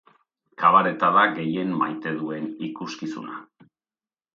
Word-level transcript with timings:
Kabareta 0.61 1.11
da 1.19 1.27
gehien 1.37 1.77
maite 1.85 2.17
duen 2.19 2.51
ikuskizuna. 2.73 3.41